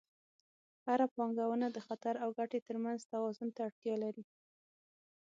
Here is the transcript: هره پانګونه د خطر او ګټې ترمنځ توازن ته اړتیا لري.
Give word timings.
هره 0.85 1.05
پانګونه 1.15 1.67
د 1.71 1.77
خطر 1.87 2.15
او 2.23 2.29
ګټې 2.39 2.59
ترمنځ 2.67 2.99
توازن 3.11 3.49
ته 3.55 3.61
اړتیا 3.67 3.95
لري. 4.03 4.23